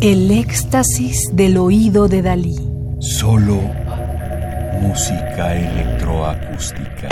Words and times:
El 0.00 0.30
éxtasis 0.30 1.28
del 1.32 1.58
oído 1.58 2.06
de 2.06 2.22
Dalí. 2.22 2.56
Solo 3.00 3.60
música 4.80 5.56
electroacústica. 5.56 7.08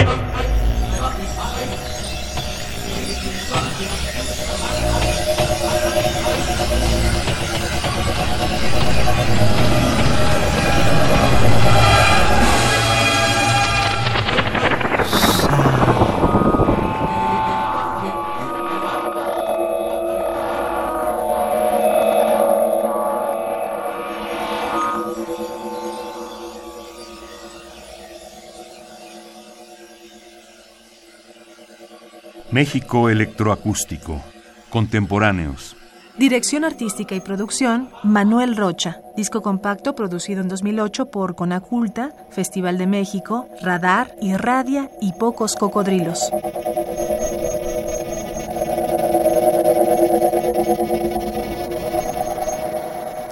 México 32.51 33.09
Electroacústico. 33.11 34.23
Contemporáneos. 34.71 35.77
Dirección 36.17 36.65
artística 36.65 37.15
y 37.15 37.21
producción, 37.21 37.91
Manuel 38.05 38.57
Rocha. 38.57 39.01
Disco 39.17 39.43
compacto 39.43 39.95
producido 39.95 40.41
en 40.43 40.49
2008 40.49 41.11
por 41.11 41.35
Conaculta, 41.35 42.13
Festival 42.31 42.79
de 42.79 42.87
México, 42.87 43.49
Radar, 43.61 44.15
Irradia 44.23 44.91
y 45.01 45.13
Pocos 45.13 45.57
Cocodrilos. 45.57 46.31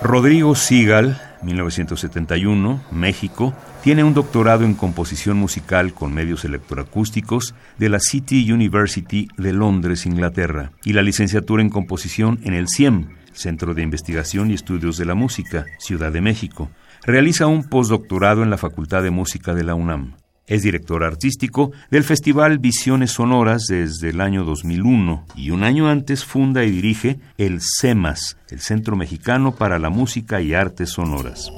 Rodrigo 0.02 0.55
Sigal, 0.55 1.20
1971, 1.45 2.83
México, 2.91 3.55
tiene 3.83 4.03
un 4.03 4.14
doctorado 4.14 4.64
en 4.64 4.75
composición 4.75 5.37
musical 5.37 5.92
con 5.92 6.14
medios 6.14 6.45
electroacústicos 6.45 7.55
de 7.78 7.89
la 7.89 8.01
City 8.01 8.51
University 8.51 9.28
de 9.36 9.53
Londres, 9.53 10.06
Inglaterra, 10.06 10.73
y 10.84 10.92
la 10.92 11.03
licenciatura 11.03 11.62
en 11.62 11.70
composición 11.70 12.41
en 12.42 12.55
el 12.55 12.69
CIEM, 12.69 13.09
Centro 13.33 13.75
de 13.75 13.83
Investigación 13.83 14.51
y 14.51 14.55
Estudios 14.55 14.97
de 14.97 15.05
la 15.05 15.14
Música, 15.14 15.67
Ciudad 15.78 16.12
de 16.12 16.20
México. 16.20 16.70
Realiza 17.05 17.47
un 17.47 17.64
postdoctorado 17.64 18.42
en 18.42 18.51
la 18.51 18.58
Facultad 18.58 19.03
de 19.03 19.11
Música 19.11 19.55
de 19.55 19.64
la 19.64 19.75
UNAM. 19.75 20.14
Es 20.47 20.62
director 20.62 21.05
artístico 21.05 21.73
del 21.91 22.05
Festival 22.05 22.59
Visiones 22.59 23.12
Sonoras 23.12 23.64
desde 23.67 24.11
el 24.11 24.20
año 24.20 24.45
2001 24.45 25.25
y 25.36 25.51
un 25.51 25.64
año 25.64 25.89
antes 25.89 26.27
funda 26.27 26.64
y 26.64 26.70
dirige 26.70 27.19
el 27.39 27.61
CEMAS, 27.62 28.36
el 28.51 28.61
Centro 28.61 28.95
Mexicano 28.95 29.55
para 29.55 29.78
la 29.78 29.89
Música 29.89 30.42
y 30.42 30.53
Artes 30.53 30.91
Sonoras. 30.91 31.51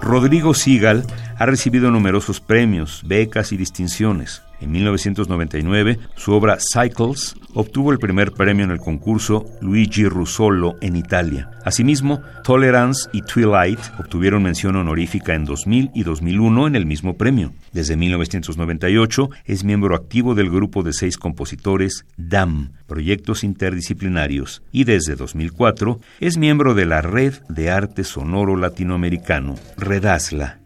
Rodrigo 0.00 0.54
Sigal 0.54 1.04
ha 1.36 1.46
recibido 1.46 1.90
numerosos 1.90 2.40
premios, 2.40 3.02
becas 3.04 3.50
y 3.50 3.56
distinciones. 3.56 4.45
En 4.60 4.72
1999, 4.72 5.98
su 6.16 6.32
obra 6.32 6.58
Cycles 6.58 7.36
obtuvo 7.54 7.92
el 7.92 7.98
primer 7.98 8.32
premio 8.32 8.64
en 8.64 8.70
el 8.70 8.78
concurso 8.78 9.46
Luigi 9.60 10.06
Russolo 10.06 10.76
en 10.80 10.96
Italia. 10.96 11.50
Asimismo, 11.64 12.22
Tolerance 12.42 13.08
y 13.12 13.22
Twilight 13.22 13.80
obtuvieron 13.98 14.42
mención 14.42 14.76
honorífica 14.76 15.34
en 15.34 15.44
2000 15.44 15.90
y 15.94 16.02
2001 16.04 16.66
en 16.68 16.76
el 16.76 16.86
mismo 16.86 17.16
premio. 17.16 17.52
Desde 17.72 17.96
1998 17.96 19.30
es 19.44 19.64
miembro 19.64 19.94
activo 19.94 20.34
del 20.34 20.50
grupo 20.50 20.82
de 20.82 20.92
seis 20.92 21.18
compositores 21.18 22.06
DAM, 22.16 22.72
Proyectos 22.86 23.44
Interdisciplinarios, 23.44 24.62
y 24.72 24.84
desde 24.84 25.16
2004 25.16 26.00
es 26.20 26.38
miembro 26.38 26.74
de 26.74 26.86
la 26.86 27.02
Red 27.02 27.34
de 27.48 27.70
Arte 27.70 28.04
Sonoro 28.04 28.56
Latinoamericano, 28.56 29.56
REDASLA. 29.76 30.65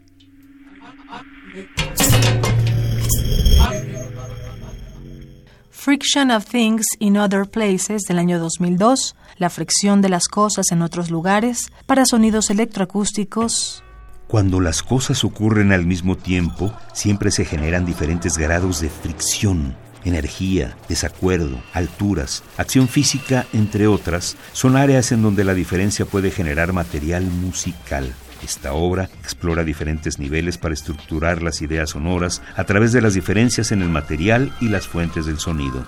Friction 5.83 6.31
of 6.31 6.45
Things 6.45 6.85
in 6.99 7.17
Other 7.17 7.47
Places 7.47 8.03
del 8.03 8.19
año 8.19 8.39
2002, 8.39 9.17
La 9.39 9.49
fricción 9.49 10.03
de 10.03 10.11
las 10.11 10.29
cosas 10.29 10.67
en 10.73 10.83
otros 10.83 11.11
lugares, 11.11 11.73
para 11.87 12.05
sonidos 12.05 12.51
electroacústicos. 12.51 13.83
Cuando 14.27 14.61
las 14.61 14.83
cosas 14.83 15.25
ocurren 15.25 15.73
al 15.73 15.87
mismo 15.87 16.19
tiempo, 16.19 16.71
siempre 16.93 17.31
se 17.31 17.47
generan 17.47 17.87
diferentes 17.87 18.37
grados 18.37 18.83
de 18.83 18.91
fricción. 18.91 19.75
Energía, 20.05 20.77
desacuerdo, 20.87 21.63
alturas, 21.73 22.43
acción 22.59 22.87
física, 22.87 23.47
entre 23.55 23.87
otras, 23.87 24.37
son 24.53 24.77
áreas 24.77 25.13
en 25.13 25.23
donde 25.23 25.45
la 25.45 25.55
diferencia 25.55 26.05
puede 26.05 26.31
generar 26.31 26.75
material 26.75 27.25
musical. 27.25 28.13
Esta 28.43 28.73
obra 28.73 29.05
explora 29.21 29.65
diferentes 29.65 30.19
niveles 30.19 30.59
para 30.59 30.75
estructurar 30.75 31.43
las 31.43 31.63
ideas 31.63 31.91
sonoras 31.91 32.43
a 32.57 32.65
través 32.65 32.93
de 32.93 33.03
las 33.03 33.15
diferencias 33.15 33.73
en 33.73 33.83
el 33.83 33.89
material 33.89 34.53
y 34.61 34.69
las 34.69 34.87
fuentes 34.89 35.27
del 35.27 35.39
sonido. 35.39 35.85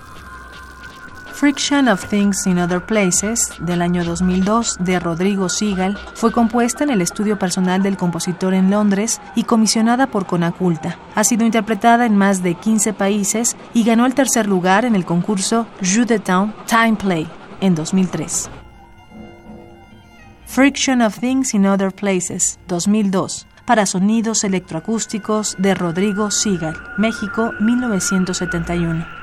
Friction 1.43 1.89
of 1.89 2.07
Things 2.07 2.47
in 2.47 2.57
Other 2.57 2.85
Places, 2.85 3.49
del 3.59 3.81
año 3.81 4.05
2002, 4.05 4.77
de 4.79 4.97
Rodrigo 4.97 5.49
Sigal, 5.49 5.97
fue 6.13 6.31
compuesta 6.31 6.85
en 6.85 6.89
el 6.89 7.01
estudio 7.01 7.37
personal 7.37 7.83
del 7.83 7.97
compositor 7.97 8.53
en 8.53 8.71
Londres 8.71 9.19
y 9.35 9.43
comisionada 9.43 10.07
por 10.07 10.25
Conaculta. 10.25 10.97
Ha 11.15 11.23
sido 11.25 11.43
interpretada 11.43 12.05
en 12.05 12.15
más 12.15 12.43
de 12.43 12.55
15 12.55 12.93
países 12.93 13.57
y 13.73 13.83
ganó 13.83 14.05
el 14.05 14.13
tercer 14.13 14.47
lugar 14.47 14.85
en 14.85 14.95
el 14.95 15.03
concurso 15.03 15.67
Jeu 15.81 16.05
de 16.05 16.19
Temps 16.19 16.55
Time 16.65 16.95
Play 16.95 17.27
en 17.59 17.75
2003. 17.75 18.62
Friction 20.53 21.01
of 21.01 21.15
Things 21.15 21.55
in 21.55 21.65
Other 21.65 21.91
Places, 21.91 22.59
2002, 22.67 23.47
para 23.65 23.87
sonidos 23.87 24.43
electroacústicos 24.43 25.55
de 25.57 25.73
Rodrigo 25.73 26.29
Sigal, 26.29 26.75
México, 26.95 27.53
1971. 27.59 29.22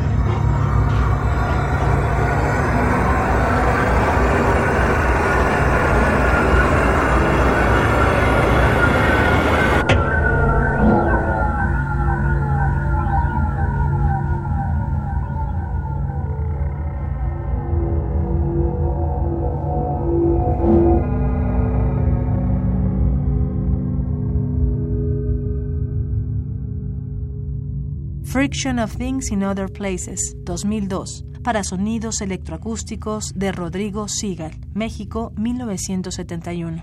Friction 28.31 28.79
of 28.79 28.95
Things 28.95 29.29
in 29.29 29.43
Other 29.43 29.69
Places, 29.69 30.37
2002, 30.45 31.25
para 31.43 31.65
sonidos 31.65 32.21
electroacústicos 32.21 33.33
de 33.35 33.51
Rodrigo 33.51 34.07
Sigal, 34.07 34.53
México, 34.73 35.33
1971. 35.35 36.81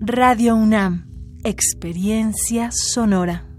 Radio 0.00 0.56
UNAM, 0.56 1.06
experiencia 1.44 2.70
sonora. 2.72 3.53